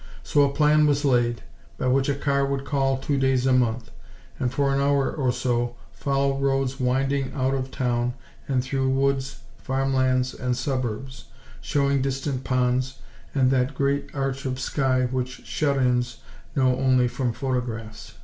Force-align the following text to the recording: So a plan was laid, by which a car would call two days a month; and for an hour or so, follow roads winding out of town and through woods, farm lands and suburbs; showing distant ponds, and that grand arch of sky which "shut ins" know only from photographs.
So 0.23 0.41
a 0.41 0.51
plan 0.51 0.87
was 0.87 1.05
laid, 1.05 1.43
by 1.77 1.85
which 1.85 2.09
a 2.09 2.15
car 2.15 2.43
would 2.43 2.65
call 2.65 2.97
two 2.97 3.19
days 3.19 3.45
a 3.45 3.53
month; 3.53 3.91
and 4.39 4.51
for 4.51 4.73
an 4.73 4.81
hour 4.81 5.11
or 5.11 5.31
so, 5.31 5.75
follow 5.93 6.39
roads 6.39 6.79
winding 6.79 7.31
out 7.35 7.53
of 7.53 7.69
town 7.69 8.15
and 8.47 8.63
through 8.63 8.89
woods, 8.89 9.41
farm 9.59 9.93
lands 9.93 10.33
and 10.33 10.57
suburbs; 10.57 11.25
showing 11.61 12.01
distant 12.01 12.43
ponds, 12.43 12.97
and 13.35 13.51
that 13.51 13.75
grand 13.75 14.09
arch 14.15 14.47
of 14.47 14.59
sky 14.59 15.05
which 15.05 15.45
"shut 15.45 15.77
ins" 15.77 16.17
know 16.55 16.77
only 16.77 17.07
from 17.07 17.31
photographs. 17.31 18.13